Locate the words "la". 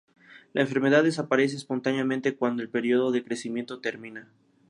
0.53-0.63